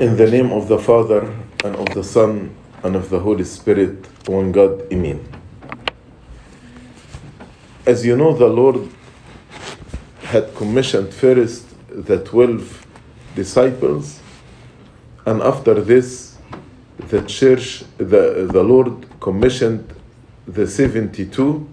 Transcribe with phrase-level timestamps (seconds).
[0.00, 1.30] In the name of the Father,
[1.62, 5.22] and of the Son, and of the Holy Spirit, one God, Amen.
[7.84, 8.88] As you know, the Lord
[10.22, 12.86] had commissioned first the 12
[13.34, 14.20] disciples,
[15.26, 16.38] and after this,
[17.08, 19.86] the church, the, the Lord commissioned
[20.46, 21.68] the 72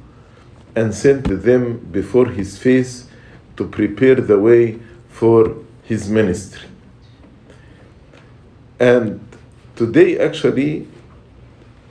[0.75, 3.07] and sent them before his face
[3.55, 6.68] to prepare the way for his ministry.
[8.80, 9.20] And
[9.76, 10.88] today, actually,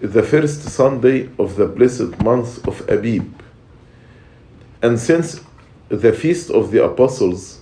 [0.01, 3.33] the first Sunday of the blessed month of Abib.
[4.83, 5.41] And since
[5.89, 7.61] the feast of the apostles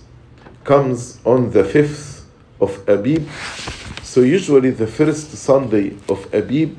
[0.63, 2.23] comes on the 5th
[2.59, 3.27] of Abib,
[4.03, 6.77] so usually the first Sunday of Abib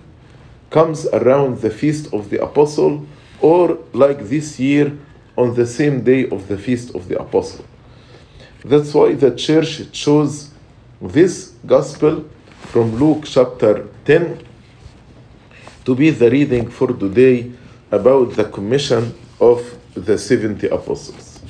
[0.71, 3.07] comes around the feast of the apostle,
[3.41, 4.97] or like this year
[5.37, 7.65] on the same day of the feast of the apostle.
[8.65, 10.51] That's why the church chose
[11.01, 12.25] this gospel
[12.67, 14.43] from Luke chapter 10
[15.85, 17.53] to be the reading for today
[17.91, 19.63] about the commission of
[19.95, 21.41] the 70 apostles.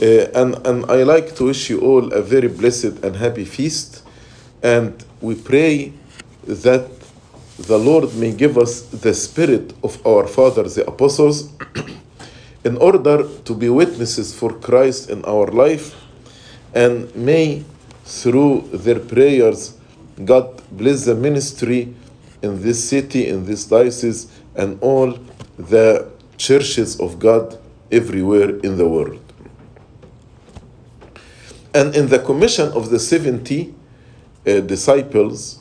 [0.00, 4.04] Uh, and, and I like to wish you all a very blessed and happy feast.
[4.62, 5.92] And we pray
[6.46, 6.88] that
[7.58, 11.52] the Lord may give us the spirit of our fathers, the apostles,
[12.64, 15.94] in order to be witnesses for Christ in our life.
[16.74, 17.64] And may,
[18.04, 19.78] through their prayers,
[20.24, 21.94] God bless the ministry
[22.42, 25.18] in this city, in this diocese, and all
[25.56, 27.58] the churches of God
[27.90, 29.20] everywhere in the world.
[31.74, 33.74] And in the commission of the 70
[34.46, 35.60] uh, disciples,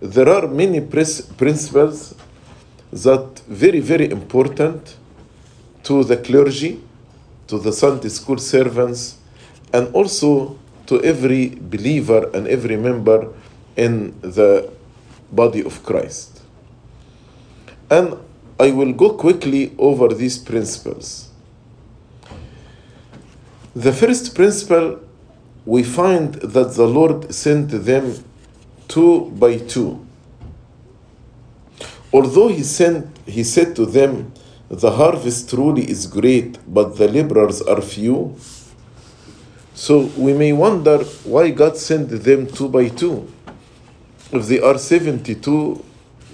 [0.00, 2.14] there are many principles
[2.92, 4.96] that very, very important
[5.82, 6.80] to the clergy,
[7.48, 9.18] to the Sunday school servants,
[9.72, 10.56] and also
[10.86, 13.32] to every believer and every member
[13.78, 14.70] in the
[15.30, 16.42] body of Christ.
[17.88, 18.18] And
[18.60, 21.30] I will go quickly over these principles.
[23.74, 25.00] The first principle,
[25.64, 28.24] we find that the Lord sent them
[28.88, 30.04] two by two.
[32.12, 34.32] Although he sent, he said to them,
[34.68, 38.36] The harvest truly is great, but the laborers are few.
[39.74, 43.28] So we may wonder why God sent them two by two.
[44.30, 45.84] If they are 72,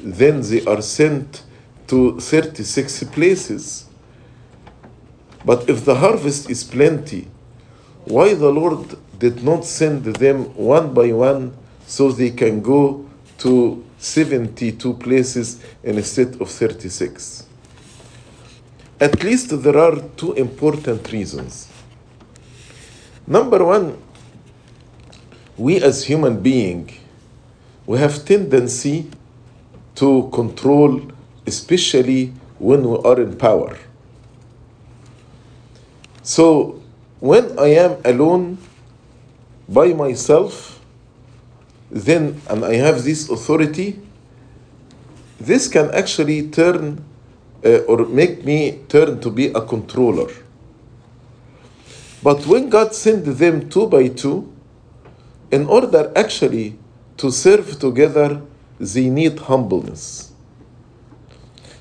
[0.03, 1.44] then they are sent
[1.87, 3.87] to 36 places.
[5.44, 7.28] But if the harvest is plenty,
[8.04, 11.56] why the Lord did not send them one by one
[11.87, 17.47] so they can go to 72 places instead of 36?
[19.00, 21.69] At least there are two important reasons.
[23.27, 24.03] Number one,
[25.56, 26.93] we as human beings,
[27.87, 29.11] we have tendency
[29.97, 31.00] to control,
[31.47, 33.77] especially when we are in power.
[36.22, 36.83] So
[37.21, 38.59] when I am alone
[39.69, 40.81] by myself,
[41.91, 44.01] then and I have this authority,
[45.39, 47.05] this can actually turn
[47.65, 50.33] uh, or make me turn to be a controller.
[52.22, 54.51] But when God sent them two by two,
[55.51, 56.78] in order actually
[57.16, 58.42] to serve together,
[58.78, 60.32] they need humbleness.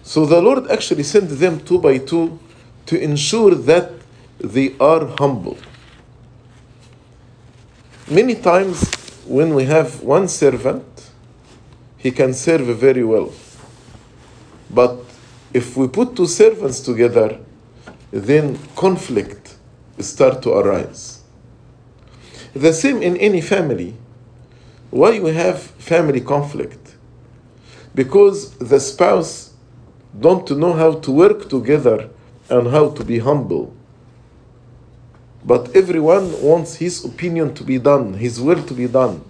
[0.04, 2.40] So the Lord actually sent them two by two
[2.88, 3.92] to ensure that
[4.40, 5.58] they are humble.
[8.10, 8.94] Many times,
[9.26, 10.84] when we have one servant,
[11.98, 13.32] he can serve very well.
[14.70, 15.00] But
[15.54, 17.40] if we put two servants together,
[18.12, 19.56] then conflict
[20.00, 21.22] start to arise.
[22.54, 23.96] The same in any family.
[24.94, 26.94] Why we have family conflict?
[27.96, 29.52] Because the spouse
[30.20, 32.12] don't know how to work together
[32.48, 33.74] and how to be humble.
[35.44, 39.24] But everyone wants his opinion to be done, his will to be done.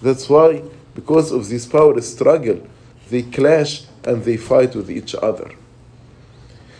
[0.00, 0.62] That's why,
[0.94, 2.66] because of this power struggle,
[3.10, 5.50] they clash and they fight with each other.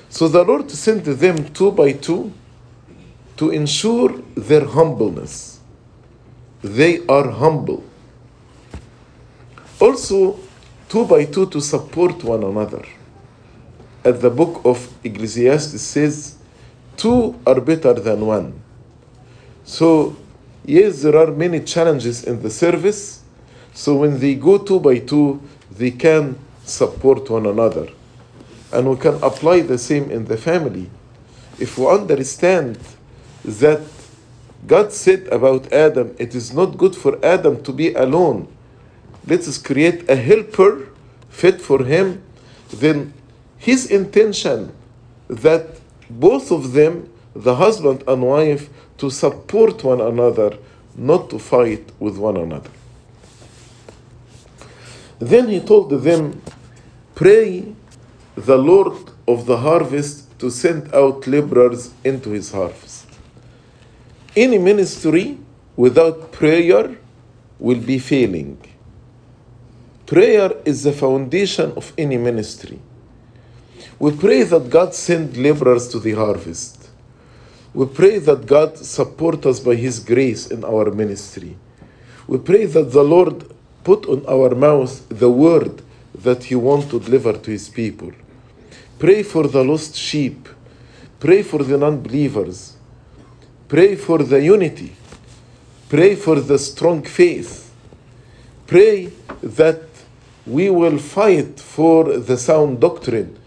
[0.08, 2.32] So the Lord sent them two by two
[3.36, 5.60] to ensure their humbleness.
[6.62, 7.84] They are humble.
[9.80, 10.38] Also,
[10.88, 12.84] two by two to support one another.
[14.04, 16.36] As the book of Ecclesiastes says,
[16.96, 18.60] two are better than one.
[19.64, 20.16] So,
[20.64, 23.22] yes, there are many challenges in the service.
[23.72, 25.40] So, when they go two by two,
[25.70, 27.88] they can support one another.
[28.72, 30.90] And we can apply the same in the family.
[31.58, 32.78] If we understand
[33.44, 33.80] that
[34.66, 38.48] God said about Adam, it is not good for Adam to be alone.
[39.26, 40.88] Let us create a helper
[41.30, 42.22] fit for him.
[42.72, 43.12] Then
[43.58, 44.72] his intention
[45.28, 45.80] that
[46.10, 48.68] both of them, the husband and wife,
[48.98, 50.56] to support one another,
[50.96, 52.70] not to fight with one another.
[55.18, 56.42] Then he told them,
[57.14, 57.74] Pray
[58.36, 63.06] the Lord of the harvest to send out laborers into his harvest.
[64.36, 65.38] Any ministry
[65.76, 66.96] without prayer
[67.58, 68.58] will be failing.
[70.06, 72.78] Prayer is the foundation of any ministry.
[73.98, 76.90] We pray that God send laborers to the harvest.
[77.72, 81.56] We pray that God support us by His grace in our ministry.
[82.26, 83.50] We pray that the Lord
[83.82, 85.82] put on our mouth the word
[86.14, 88.12] that He wants to deliver to His people.
[88.98, 90.48] Pray for the lost sheep.
[91.18, 92.76] Pray for the non believers.
[93.68, 94.94] Pray for the unity.
[95.88, 97.72] Pray for the strong faith.
[98.66, 99.12] Pray
[99.42, 99.83] that
[100.46, 103.38] we will fight for the sound doctrine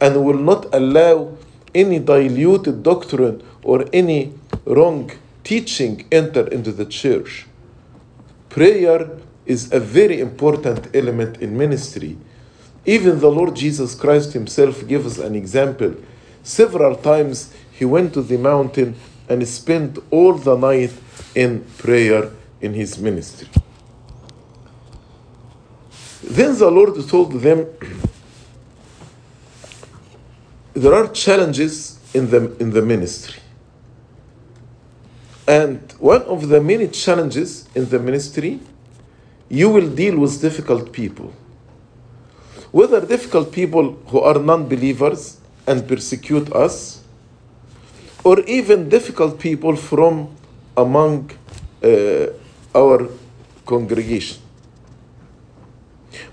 [0.00, 1.36] and will not allow
[1.74, 4.32] any diluted doctrine or any
[4.64, 5.10] wrong
[5.44, 7.46] teaching enter into the church.
[8.48, 9.10] Prayer
[9.44, 12.16] is a very important element in ministry.
[12.86, 15.94] Even the Lord Jesus Christ himself gave us an example.
[16.42, 18.94] Several times he went to the mountain
[19.28, 20.92] and spent all the night
[21.34, 22.30] in prayer
[22.60, 23.48] in his ministry.
[26.26, 27.66] Then the Lord told them,
[30.74, 33.40] there are challenges in the, in the ministry.
[35.46, 38.58] And one of the many challenges in the ministry,
[39.48, 41.32] you will deal with difficult people.
[42.72, 47.04] Whether difficult people who are non believers and persecute us,
[48.24, 50.34] or even difficult people from
[50.76, 51.30] among
[51.82, 52.26] uh,
[52.74, 53.08] our
[53.64, 54.45] congregation.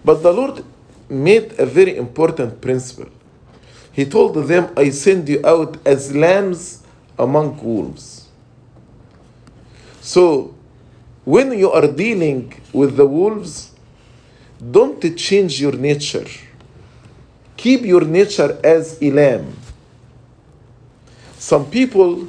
[0.06, 0.64] But the Lord
[1.10, 3.10] made a very important principle.
[3.92, 6.84] He told them, I send you out as lambs
[7.18, 8.28] among wolves.
[10.02, 10.56] So,
[11.24, 13.72] when you are dealing with the wolves,
[14.72, 16.28] don't change your nature.
[17.56, 19.56] Keep your nature as a lamb.
[21.38, 22.28] Some people,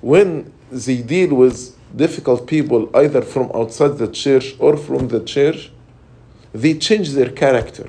[0.00, 5.70] when they deal with difficult people, either from outside the church or from the church,
[6.54, 7.88] they change their character.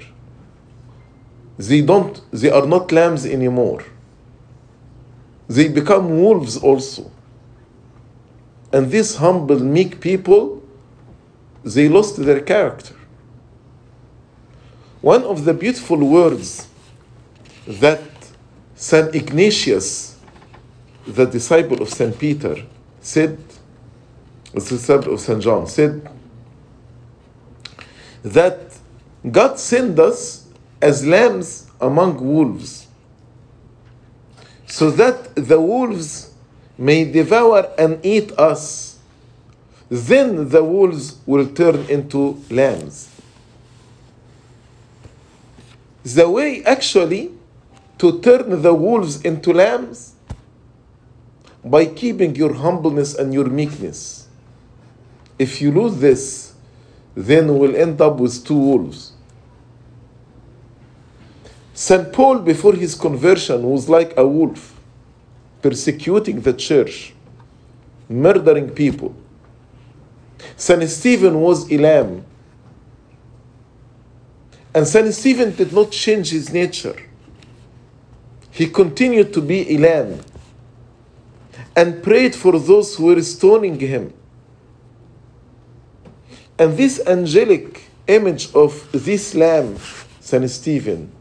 [1.57, 3.83] They don't they are not lambs anymore.
[5.47, 7.11] They become wolves also.
[8.73, 10.63] And these humble, meek people,
[11.63, 12.95] they lost their character.
[15.01, 16.67] One of the beautiful words
[17.67, 18.01] that
[18.75, 19.13] St.
[19.13, 20.17] Ignatius,
[21.05, 22.17] the disciple of St.
[22.17, 22.55] Peter,
[22.99, 23.37] said,
[24.51, 25.41] the disciple of St.
[25.41, 26.09] John, said
[28.25, 28.75] that
[29.31, 30.47] God sent us
[30.81, 32.87] as lambs among wolves,
[34.65, 36.33] so that the wolves
[36.77, 38.97] may devour and eat us.
[39.89, 43.09] Then the wolves will turn into lambs.
[46.03, 47.31] The way actually
[47.99, 50.13] to turn the wolves into lambs
[51.63, 54.27] by keeping your humbleness and your meekness.
[55.37, 56.54] If you lose this,
[57.15, 59.13] then we'll end up with two wolves.
[61.73, 62.11] St.
[62.13, 64.79] Paul, before his conversion, was like a wolf,
[65.61, 67.13] persecuting the church,
[68.07, 69.15] murdering people.
[70.57, 70.89] St.
[70.89, 72.25] Stephen was a lamb.
[74.73, 75.13] And St.
[75.13, 77.01] Stephen did not change his nature.
[78.51, 80.21] He continued to be a lamb
[81.75, 84.13] and prayed for those who were stoning him.
[86.57, 89.77] And this angelic image of this lamb,
[90.19, 90.49] St.
[90.49, 91.11] Stephen,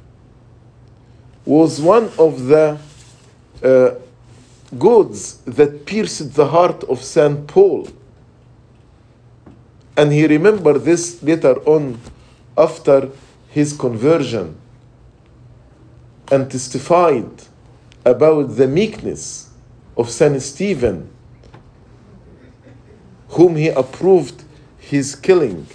[1.45, 2.79] was one of the
[3.62, 3.91] uh,
[4.79, 7.47] goods that pierced the heart of St.
[7.47, 7.88] Paul.
[9.97, 12.00] And he remembered this later on
[12.57, 13.11] after
[13.49, 14.57] his conversion
[16.31, 17.31] and testified
[18.05, 19.50] about the meekness
[19.97, 20.41] of St.
[20.43, 21.11] Stephen,
[23.31, 24.44] whom he approved
[24.91, 25.67] his killing.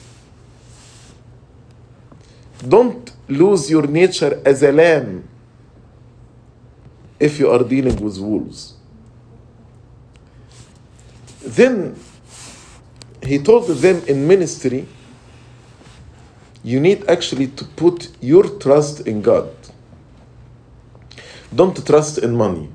[2.67, 5.27] Don't lose your nature as a lamb
[7.19, 8.73] if you are dealing with wolves.
[11.41, 11.95] Then
[13.23, 14.87] he told them in ministry,
[16.63, 19.49] you need actually to put your trust in God.
[21.53, 22.69] Don't trust in money.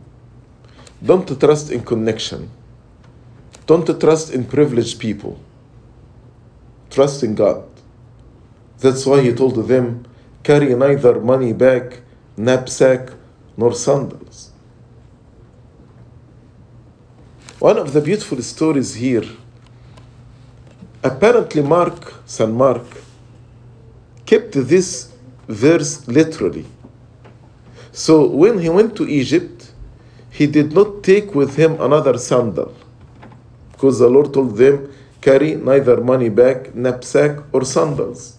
[1.05, 2.51] Don't trust in connection.
[3.67, 5.39] Don't trust in privileged people.
[6.95, 7.65] Trust in God.
[8.79, 10.07] That's why he told them,
[10.45, 12.01] carry neither money bag,
[12.37, 13.11] knapsack,
[13.57, 14.53] nor sandals.
[17.59, 19.25] One of the beautiful stories here,
[21.03, 22.87] apparently Mark, San Mark,
[24.25, 25.13] kept this
[25.49, 26.65] verse literally.
[27.91, 29.73] So when he went to Egypt,
[30.31, 32.73] he did not take with him another sandal
[33.73, 34.94] because the Lord told them,
[35.25, 38.37] carry neither money bag, knapsack, or sandals.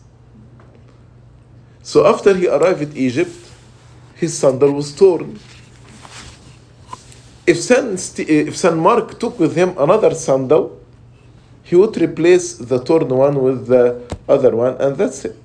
[1.81, 3.35] So after he arrived at Egypt,
[4.21, 5.39] his sandal was torn.
[7.47, 7.87] If San,
[8.19, 10.63] eh, if San Mark took with him another sandal,
[11.63, 13.83] he would replace the torn one with the
[14.29, 15.43] other one, and that's it.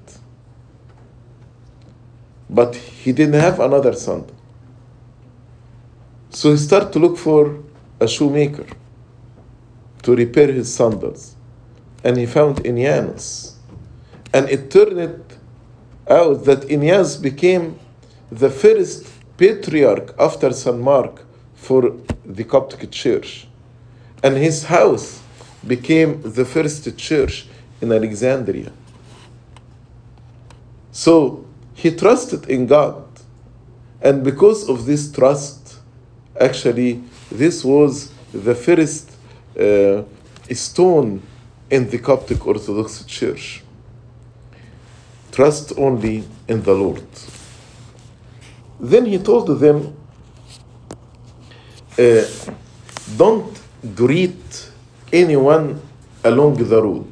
[2.50, 4.36] But he didn't have another sandal.
[6.30, 7.42] So he started to look for
[7.98, 8.66] a shoemaker
[10.02, 11.36] to repair his sandals.
[12.02, 13.54] And he found Anianus.
[14.32, 15.22] And it turned
[16.08, 17.78] out that Inias became
[18.30, 20.78] the first patriarch after St.
[20.78, 23.46] Mark for the Coptic Church.
[24.22, 25.22] And his house
[25.66, 27.46] became the first church
[27.80, 28.72] in Alexandria.
[30.92, 33.04] So he trusted in God.
[34.02, 35.76] And because of this trust,
[36.40, 39.09] actually, this was the first
[39.58, 40.02] uh,
[40.52, 41.22] stone
[41.70, 43.62] in the Coptic Orthodox Church.
[45.32, 47.06] Trust only in the Lord.
[48.80, 49.96] Then he told them,
[51.98, 52.24] uh,
[53.16, 53.60] don't
[53.94, 54.70] greet
[55.12, 55.80] anyone
[56.24, 57.06] along the road.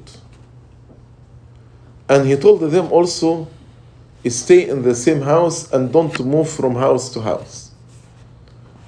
[2.09, 3.49] And he told them also,
[4.28, 7.71] stay in the same house and don't move from house to house.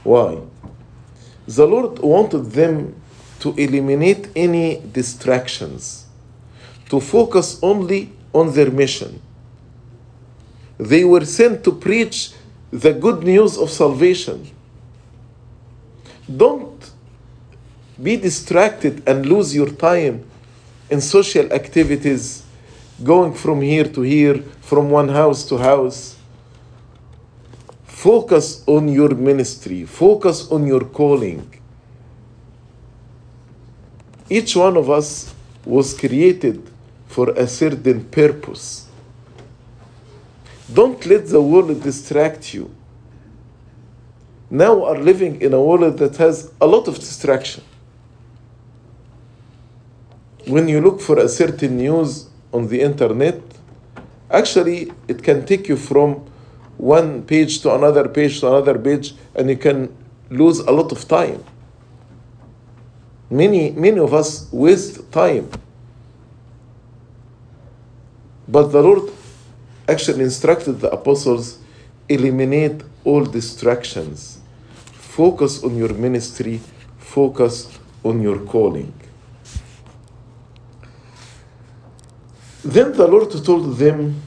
[0.02, 0.38] Why?
[1.46, 2.94] The Lord wanted them
[3.40, 6.06] to eliminate any distractions,
[6.88, 9.20] to focus only on their mission.
[10.78, 12.32] They were sent to preach
[12.70, 14.48] the good news of salvation.
[16.34, 16.90] Don't
[18.00, 20.24] be distracted and lose your time
[20.88, 22.44] in social activities,
[23.02, 26.16] going from here to here, from one house to house.
[27.84, 31.59] Focus on your ministry, focus on your calling.
[34.30, 35.34] Each one of us
[35.64, 36.70] was created
[37.08, 38.86] for a certain purpose.
[40.72, 42.70] Don't let the world distract you.
[44.48, 47.64] Now we are living in a world that has a lot of distraction.
[50.46, 53.40] When you look for a certain news on the internet,
[54.30, 56.24] actually it can take you from
[56.76, 59.94] one page to another page to another page, and you can
[60.30, 61.44] lose a lot of time.
[63.30, 65.48] Many, many of us waste time.
[68.48, 69.12] But the Lord
[69.88, 71.60] actually instructed the apostles
[72.10, 74.40] eliminate all distractions.
[74.92, 76.60] Focus on your ministry,
[76.98, 78.92] focus on your calling.
[82.64, 84.20] Then the Lord told them,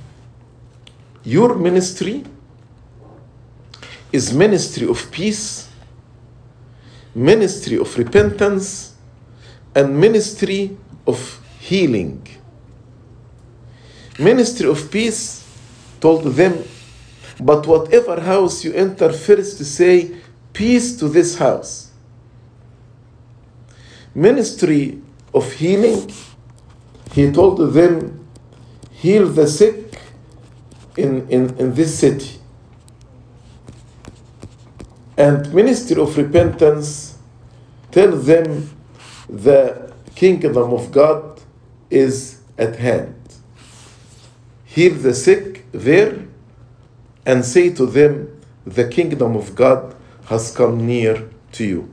[1.24, 2.24] Your ministry
[4.12, 5.70] is ministry of peace,
[7.14, 8.93] ministry of repentance,
[9.76, 10.78] and ministry
[11.08, 12.28] of healing.
[14.20, 15.44] Ministry of peace
[16.00, 16.64] told them,
[17.40, 20.16] but whatever house you enter, first to say,
[20.54, 21.92] peace to this house.
[24.14, 25.02] Ministry
[25.34, 26.12] of healing,
[27.12, 28.28] he told them,
[28.92, 30.00] heal the sick
[30.96, 32.40] in, in, in this city.
[35.18, 37.18] And ministry of repentance,
[37.92, 38.70] tell them
[39.30, 41.42] the kingdom of God
[41.90, 43.16] is at hand.
[44.66, 46.26] Heal the sick there
[47.26, 51.90] and say to them, The kingdom of God has come near to you.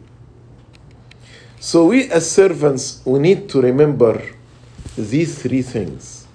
[1.58, 4.22] So, we as servants, we need to remember
[4.96, 6.26] these three things.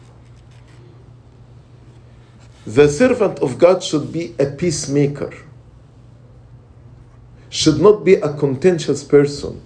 [2.66, 5.34] The servant of God should be a peacemaker,
[7.50, 9.62] should not be a contentious person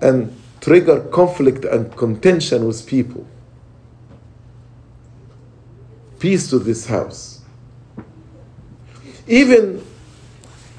[0.00, 3.26] and trigger conflict and contention with people.
[6.18, 7.42] Peace to this house.
[9.26, 9.84] Even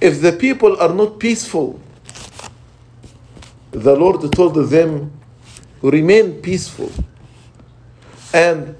[0.01, 1.79] if the people are not peaceful,
[3.71, 5.11] the Lord told them,
[5.81, 6.91] remain peaceful.
[8.33, 8.75] And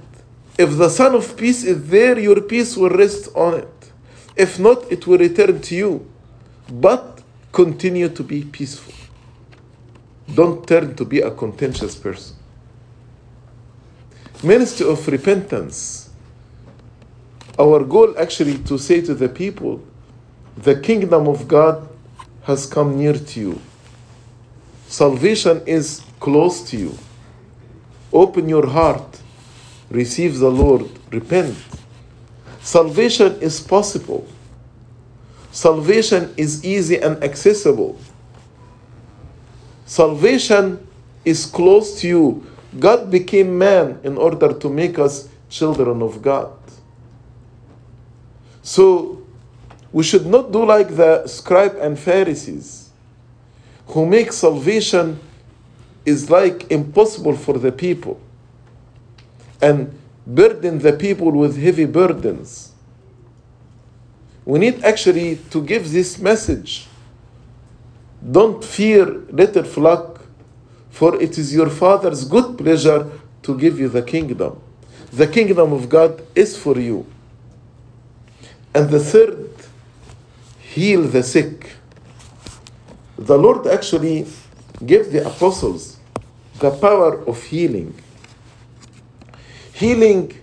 [0.57, 3.91] if the Son of Peace is there, your peace will rest on it.
[4.35, 6.11] If not, it will return to you.
[6.69, 8.98] But continue to be peaceful.
[10.35, 12.35] Don't turn to be a contentious person.
[14.43, 16.09] Ministry of repentance.
[17.57, 19.83] Our goal actually to say to the people,
[20.55, 21.87] the kingdom of God
[22.43, 23.61] has come near to you.
[24.87, 26.97] Salvation is close to you.
[28.11, 29.21] Open your heart,
[29.91, 31.55] receive the Lord, repent.
[32.61, 34.27] Salvation is possible.
[35.51, 37.99] Salvation is easy and accessible.
[39.89, 40.87] Salvation
[41.25, 42.45] is close to you.
[42.77, 46.53] God became man in order to make us children of God.
[48.61, 49.25] So
[49.91, 52.91] we should not do like the scribe and Pharisees
[53.87, 55.19] who make salvation
[56.05, 58.21] is like impossible for the people
[59.59, 59.91] and
[60.27, 62.73] burden the people with heavy burdens.
[64.45, 66.88] We need actually to give this message.
[68.19, 70.21] Don't fear, little flock,
[70.89, 73.09] for it is your Father's good pleasure
[73.43, 74.59] to give you the kingdom.
[75.11, 77.05] The kingdom of God is for you.
[78.73, 79.49] And the third,
[80.59, 81.71] heal the sick.
[83.17, 84.27] The Lord actually
[84.85, 85.97] gave the apostles
[86.59, 87.95] the power of healing.
[89.73, 90.37] Healing,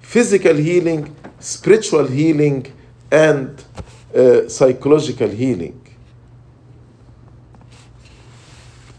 [0.00, 2.72] physical healing, spiritual healing,
[3.10, 3.62] and
[4.14, 5.81] uh, psychological healing.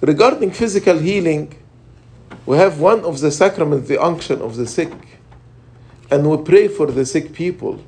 [0.03, 1.55] Regarding physical healing,
[2.45, 4.91] we have one of the sacraments, the unction of the sick,
[6.12, 7.81] and we pray for the sick people.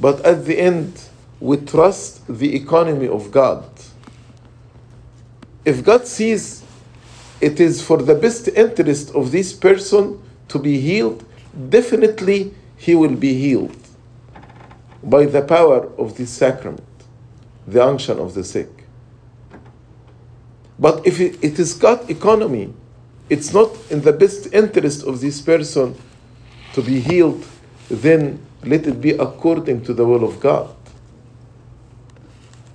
[0.00, 1.00] But at the end,
[1.38, 3.64] we trust the economy of God.
[5.64, 6.64] If God sees
[7.40, 11.24] it is for the best interest of this person to be healed,
[11.68, 13.76] definitely he will be healed
[15.04, 16.82] by the power of this sacrament,
[17.64, 18.81] the unction of the sick.
[20.82, 22.74] But if it, is God economy,
[23.30, 25.94] it's not in the best interest of this person
[26.74, 27.46] to be healed,
[27.88, 30.74] then let it be according to the will of God.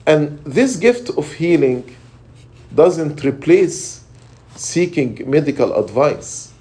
[0.05, 1.97] And this gift of healing
[2.73, 4.05] doesn't replace
[4.55, 6.53] seeking medical advice.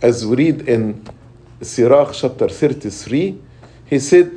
[0.00, 1.04] As we read in
[1.60, 3.36] Sirach chapter 33,
[3.86, 4.30] he said,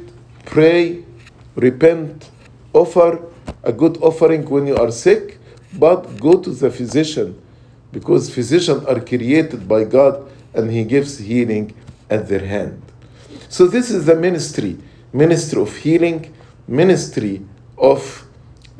[0.45, 1.05] Pray,
[1.53, 2.31] repent,
[2.73, 3.21] offer
[3.61, 5.37] a good offering when you are sick,
[5.73, 7.39] but go to the physician
[7.91, 11.73] because physicians are created by God and he gives healing
[12.09, 12.81] at their hand.
[13.49, 14.77] So this is the ministry,
[15.13, 16.33] ministry of healing,
[16.67, 17.41] ministry
[17.77, 18.25] of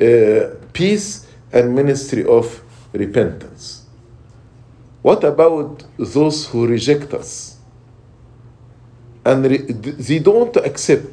[0.02, 2.62] uh, peace, and ministry of
[2.94, 3.86] repentance.
[5.02, 7.58] What about those who reject us?
[9.26, 11.08] And re- they don't accept.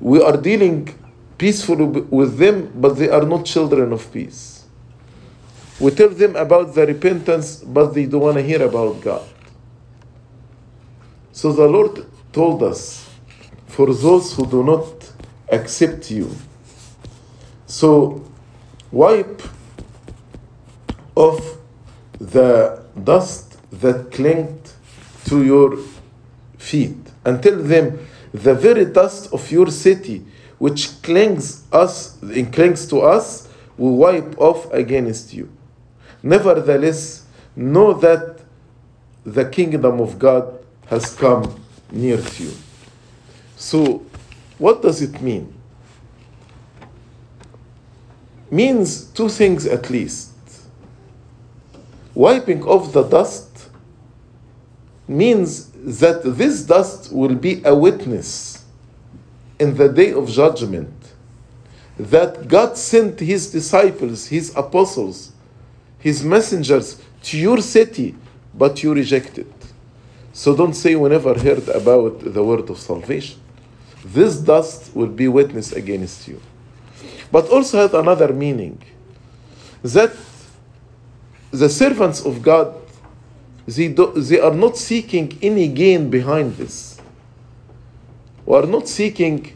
[0.00, 0.94] We are dealing
[1.38, 4.66] peacefully with them, but they are not children of peace.
[5.80, 9.26] We tell them about the repentance, but they don't want to hear about God.
[11.32, 13.08] So the Lord told us,
[13.68, 15.12] for those who do not
[15.50, 16.34] accept you,
[17.66, 18.28] so
[18.90, 19.40] wipe
[21.14, 21.58] off
[22.18, 24.72] the dust that clinged
[25.26, 25.78] to your
[26.56, 30.24] feet and tell them the very dust of your city
[30.58, 32.18] which clings us
[32.52, 35.48] clings to us will wipe off against you.
[36.22, 38.40] Nevertheless know that
[39.24, 41.60] the kingdom of god has come
[41.92, 42.52] near to you.
[43.56, 44.02] So
[44.58, 45.54] what does it mean?
[48.50, 50.32] Means two things at least.
[52.14, 53.68] Wiping off the dust
[55.06, 55.66] means
[56.00, 58.57] that this dust will be a witness
[59.58, 60.94] in the day of judgment
[61.98, 65.32] that God sent his disciples, his apostles,
[65.98, 68.14] his messengers to your city,
[68.54, 69.52] but you rejected.
[70.32, 73.40] So don't say we never heard about the word of salvation.
[74.04, 76.40] This dust will be witness against you
[77.30, 78.82] but also had another meaning
[79.82, 80.12] that
[81.50, 82.74] the servants of God
[83.66, 86.97] they, do, they are not seeking any gain behind this.
[88.48, 89.54] We are not seeking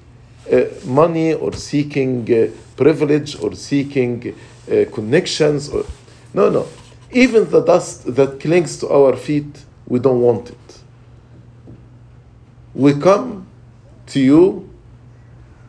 [0.52, 4.35] uh, money or seeking uh, privilege or seeking
[4.70, 5.70] uh, connections.
[5.70, 5.87] Or,
[6.35, 6.68] no, no.
[7.11, 10.81] Even the dust that clings to our feet, we don't want it.
[12.74, 13.46] We come
[14.09, 14.68] to you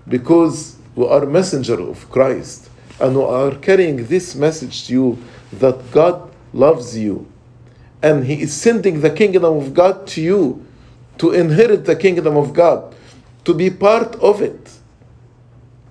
[0.10, 5.18] because we are messenger of Christ and we are carrying this message to you
[5.54, 7.26] that God loves you
[8.02, 10.66] and he is sending the kingdom of God to you
[11.20, 12.93] to inherit the kingdom of God
[13.46, 14.72] to be part of it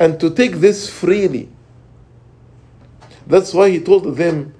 [0.00, 1.48] and to take this freely
[3.26, 4.54] That's why he told them,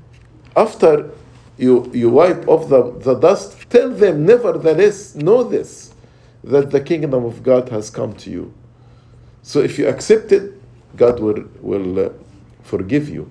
[0.56, 1.10] after
[1.58, 5.94] you, you wipe off the, the dust, tell them, nevertheless, know this,
[6.44, 8.54] that the kingdom of God has come to you.
[9.42, 10.54] So if you accept it,
[10.96, 12.10] God will, will uh,
[12.62, 13.30] forgive you.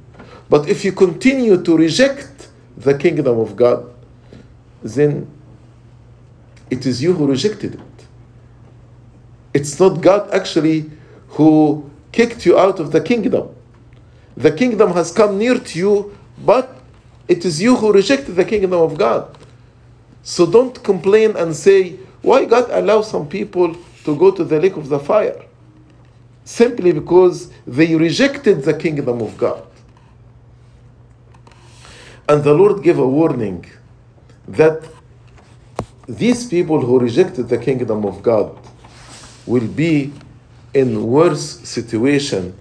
[0.50, 3.94] But if you continue to reject the kingdom of God,
[4.84, 5.28] then
[6.70, 7.82] it is you who rejected it.
[9.54, 10.90] It's not God actually
[11.30, 13.50] who kicked you out of the kingdom.
[14.36, 16.78] The kingdom has come near to you, but
[17.28, 19.38] it is you who rejected the kingdom of God.
[20.24, 24.78] So don't complain and say, why God allows some people to go to the lake
[24.78, 25.42] of the fire?
[26.46, 29.66] Simply because they rejected the kingdom of God.
[32.28, 33.66] And the Lord gave a warning
[34.48, 34.84] that
[36.08, 38.58] these people who rejected the kingdom of God
[39.46, 40.14] will be
[40.74, 42.58] in worse situation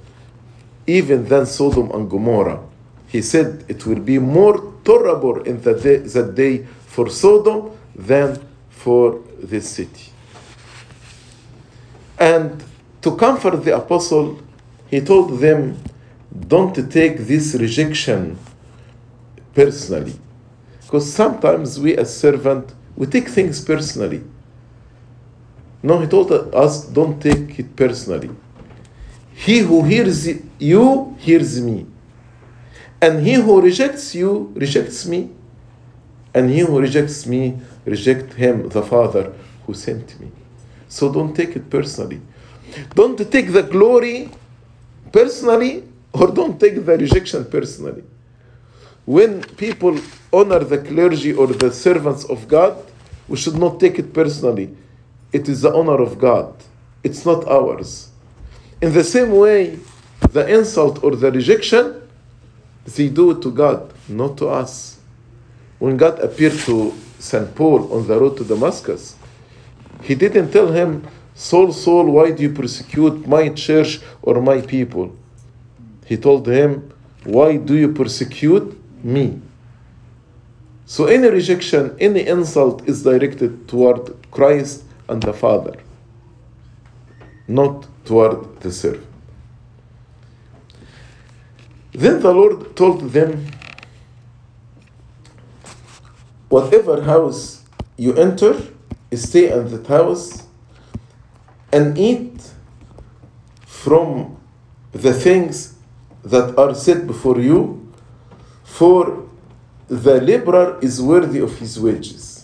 [0.86, 2.60] even than Sodom and Gomorrah.
[3.08, 8.40] He said it will be more tolerable in that day, that day for Sodom than
[8.70, 10.10] for this city.
[12.18, 12.62] And
[13.02, 14.40] to comfort the apostle,
[14.88, 15.82] he told them,
[16.46, 18.38] don't take this rejection
[19.54, 20.14] personally.
[20.82, 24.22] Because sometimes we as servant, we take things personally.
[25.82, 28.30] No, he told us, don't take it personally.
[29.34, 31.86] He who hears you hears me.
[33.00, 35.30] And he who rejects you rejects me.
[36.34, 39.32] And he who rejects me reject him, the Father
[39.66, 40.30] who sent me.
[40.88, 42.20] So don't take it personally.
[42.94, 44.30] Don't take the glory
[45.12, 48.04] personally or don't take the rejection personally.
[49.06, 49.98] When people
[50.32, 52.76] honor the clergy or the servants of God,
[53.28, 54.76] we should not take it personally.
[55.32, 56.54] It is the honor of God,
[57.02, 58.10] it's not ours.
[58.80, 59.78] In the same way,
[60.32, 62.02] the insult or the rejection,
[62.84, 64.98] they do it to God, not to us.
[65.78, 67.54] When God appeared to St.
[67.54, 69.16] Paul on the road to Damascus,
[70.02, 75.16] he didn't tell him, Saul, Saul, why do you persecute my church or my people?
[76.06, 76.92] He told him,
[77.24, 79.40] Why do you persecute me?
[80.86, 85.76] So any rejection, any insult is directed toward Christ and the Father,
[87.48, 89.06] not toward the servant.
[91.92, 93.46] Then the Lord told them,
[96.48, 97.62] Whatever house
[97.96, 98.56] you enter,
[99.14, 100.44] stay in that house
[101.72, 102.50] and eat
[103.64, 104.36] from
[104.92, 105.74] the things
[106.24, 107.92] that are set before you,
[108.64, 109.28] for
[109.86, 112.39] the laborer is worthy of his wages.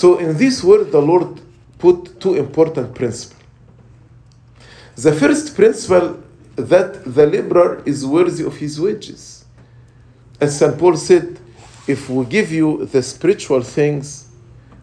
[0.00, 1.42] So, in this word, the Lord
[1.76, 3.38] put two important principles.
[4.96, 6.22] The first principle
[6.56, 9.44] that the laborer is worthy of his wages.
[10.40, 10.78] As St.
[10.78, 11.38] Paul said,
[11.86, 14.30] if we give you the spiritual things,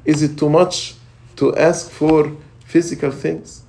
[0.05, 0.93] is it too much
[1.37, 2.31] to ask for
[2.65, 3.63] physical things?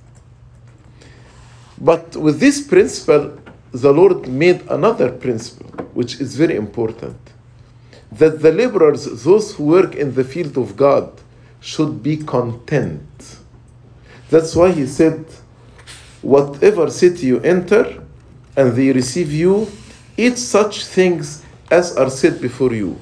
[1.81, 3.39] But with this principle,
[3.71, 7.17] the Lord made another principle, which is very important
[8.11, 11.09] that the laborers, those who work in the field of God,
[11.59, 13.37] should be content.
[14.29, 15.25] That's why he said,
[16.21, 18.03] Whatever city you enter,
[18.55, 19.71] and they receive you,
[20.17, 22.99] eat such things as are set before you.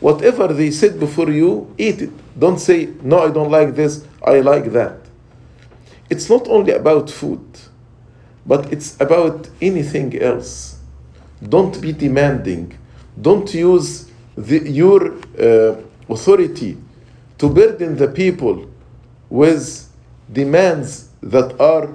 [0.00, 2.38] Whatever they set before you, eat it.
[2.38, 4.98] Don't say, No, I don't like this, I like that.
[6.08, 7.44] It's not only about food,
[8.46, 10.78] but it's about anything else.
[11.46, 12.76] Don't be demanding.
[13.20, 15.76] Don't use the, your uh,
[16.08, 16.78] authority
[17.38, 18.68] to burden the people
[19.30, 19.88] with
[20.32, 21.88] demands that are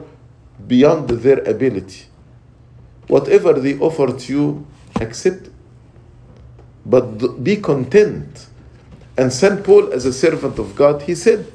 [0.68, 2.06] beyond their ability.
[3.08, 4.68] Whatever they offer to you,
[5.00, 5.50] accept.
[6.86, 8.48] But be content.
[9.18, 9.64] And St.
[9.64, 11.46] Paul, as a servant of God, he said,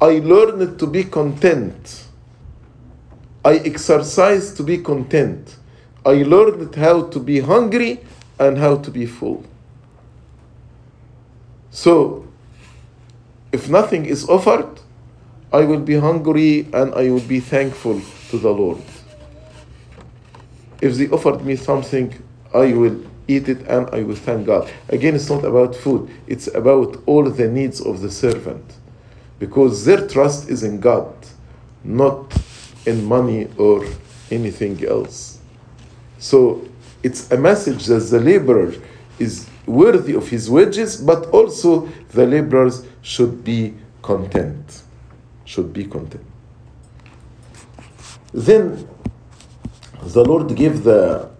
[0.00, 2.04] I learned to be content.
[3.44, 5.56] I exercised to be content.
[6.04, 8.00] I learned how to be hungry
[8.38, 9.44] and how to be full.
[11.70, 12.23] So,
[13.54, 14.80] if nothing is offered,
[15.52, 18.82] I will be hungry and I will be thankful to the Lord.
[20.80, 22.20] If they offered me something,
[22.52, 24.68] I will eat it and I will thank God.
[24.88, 28.64] Again, it's not about food, it's about all the needs of the servant.
[29.38, 31.14] Because their trust is in God,
[31.84, 32.36] not
[32.86, 33.86] in money or
[34.32, 35.38] anything else.
[36.18, 36.66] So
[37.04, 38.74] it's a message that the laborer
[39.20, 44.82] is worthy of his wages, but also the laborers should be content.
[45.44, 46.24] Should be content.
[48.32, 48.88] Then
[50.02, 51.30] the Lord gave the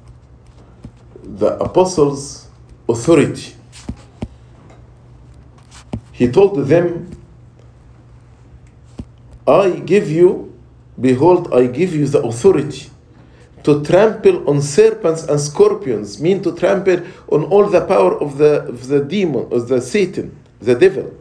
[1.23, 2.49] the apostles'
[2.89, 3.55] authority.
[6.13, 7.11] He told them,
[9.49, 10.55] I give you,
[11.01, 12.91] behold, I give you the authority
[13.65, 17.01] to trample on serpents and scorpions, mean to trample
[17.33, 21.15] on all the power of the, of the demon, of the Satan, the devil,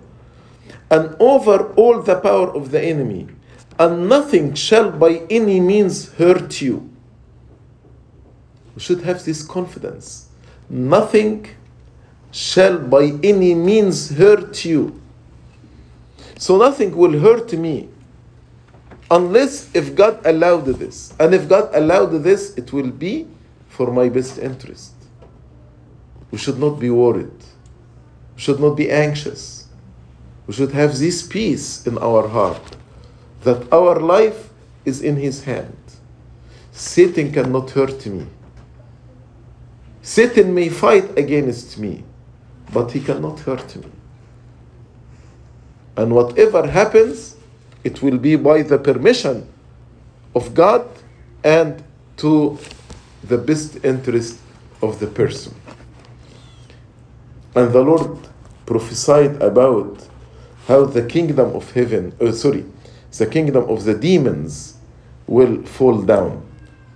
[0.91, 3.27] and over all the power of the enemy,
[3.79, 6.89] and nothing shall by any means hurt you.
[8.75, 10.27] We should have this confidence.
[10.69, 11.47] Nothing
[12.31, 15.01] shall by any means hurt you.
[16.37, 17.89] So nothing will hurt me
[19.13, 21.13] unless if God allowed this.
[21.19, 23.27] And if God allowed this, it will be
[23.69, 24.93] for my best interest.
[26.31, 27.39] We should not be worried.
[28.35, 29.67] We should not be anxious.
[30.47, 32.75] We should have this peace in our heart
[33.43, 34.49] that our life
[34.83, 35.77] is in His hand.
[36.71, 38.25] Satan cannot hurt me.
[40.01, 42.03] Satan may fight against me,
[42.73, 43.89] but he cannot hurt me.
[45.95, 47.32] And whatever happens,
[47.83, 49.47] it will be by the permission
[50.35, 50.87] of God
[51.43, 51.83] and
[52.17, 52.57] to
[53.23, 54.39] the best interest
[54.81, 55.53] of the person.
[57.55, 58.17] And the Lord
[58.65, 60.07] prophesied about
[60.67, 62.65] how the kingdom of heaven, oh, sorry,
[63.17, 64.77] the kingdom of the demons
[65.27, 66.45] will fall down.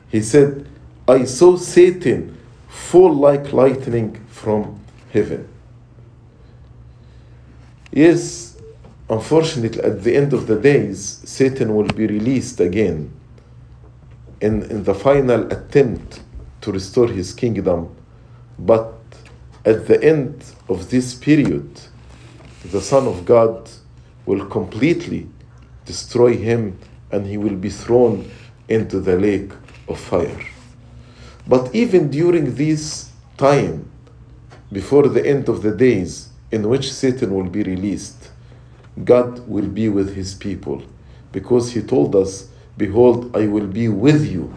[0.09, 0.67] He said,
[1.07, 4.79] I saw Satan fall like lightning from
[5.11, 5.47] heaven.
[7.91, 8.46] Yes,
[9.09, 13.11] unfortunately, at the end of the days, Satan will be released again
[14.41, 16.21] in, in the final attempt
[16.61, 17.95] to restore his kingdom.
[18.59, 18.93] But
[19.65, 21.79] at the end of this period,
[22.71, 23.69] the Son of God
[24.25, 25.27] will completely
[25.85, 26.77] destroy him
[27.11, 28.29] and he will be thrown
[28.67, 29.51] into the lake
[29.87, 30.39] of fire.
[31.47, 33.89] But even during this time,
[34.71, 38.29] before the end of the days in which Satan will be released,
[39.03, 40.83] God will be with his people
[41.31, 44.53] because he told us, Behold, I will be with you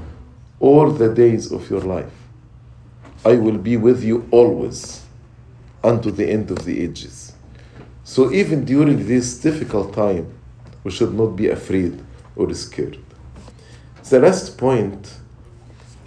[0.59, 2.13] all the days of your life.
[3.25, 5.05] I will be with you always
[5.83, 7.33] unto the end of the ages.
[8.05, 10.33] So even during this difficult time,
[10.85, 12.03] we should not be afraid
[12.37, 12.99] or scared.
[14.09, 15.19] The last point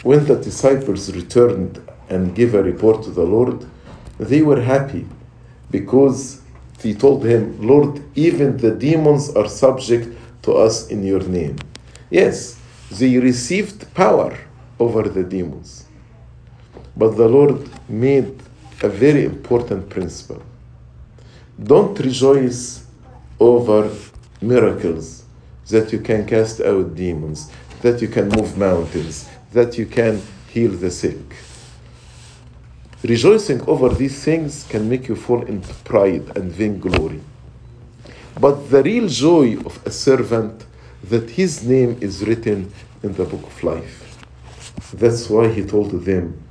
[0.03, 3.65] when the disciples returned and gave a report to the Lord,
[4.19, 5.07] they were happy
[5.71, 6.42] because
[6.83, 10.09] they told him, Lord, even the demons are subject
[10.43, 11.55] to us in your name.
[12.09, 12.59] Yes,
[12.91, 14.37] they received power
[14.77, 15.85] over the demons.
[16.95, 18.35] But the Lord made
[18.81, 20.43] a very important principle.
[21.61, 22.85] Don't rejoice
[23.39, 23.89] over
[24.41, 25.23] miracles
[25.69, 27.49] that you can cast out demons,
[27.81, 31.21] that you can move mountains, that you can heal the sick.
[33.03, 37.19] Rejoicing over these things can make you fall into pride and vainglory.
[38.39, 40.65] But the real joy of a servant
[41.09, 42.71] that his name is written
[43.03, 44.25] in the book of life.
[44.93, 46.41] That's why he told them,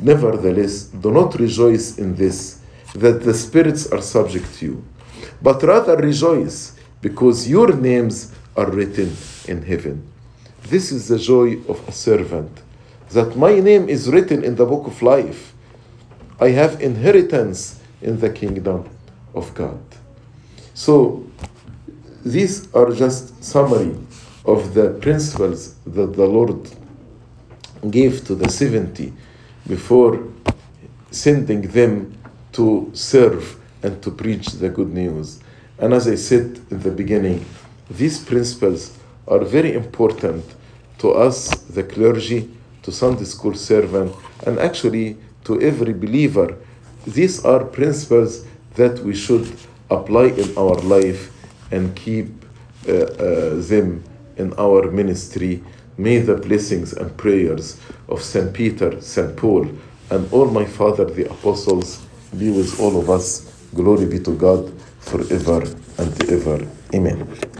[0.00, 2.60] Nevertheless, do not rejoice in this,
[2.94, 4.84] that the spirits are subject to you,
[5.40, 10.02] but rather rejoice because your names are written in heaven.
[10.64, 12.50] This is the joy of a servant,
[13.10, 15.54] that my name is written in the book of life.
[16.40, 18.88] I have inheritance in the kingdom
[19.34, 19.80] of God.
[20.74, 21.26] So,
[22.24, 23.96] these are just summary
[24.44, 26.70] of the principles that the Lord
[27.90, 29.12] gave to the 70
[29.66, 30.22] before
[31.10, 32.16] sending them
[32.52, 35.40] to serve and to preach the good news.
[35.78, 37.44] And as I said in the beginning,
[37.90, 38.96] these principles
[39.26, 40.44] are very important
[40.98, 42.50] to us, the clergy,
[42.82, 44.14] to Sunday school servant,
[44.46, 46.56] and actually to every believer.
[47.06, 49.50] These are principles that we should
[49.90, 51.32] apply in our life
[51.70, 52.28] and keep
[52.88, 54.02] uh, uh, them
[54.36, 55.62] in our ministry.
[55.96, 58.52] May the blessings and prayers of St.
[58.52, 59.36] Peter, St.
[59.36, 59.68] Paul,
[60.10, 62.06] and all my father, the apostles,
[62.38, 63.52] be with all of us.
[63.74, 65.62] Glory be to God forever
[65.98, 66.66] and ever.
[66.94, 67.48] Amen.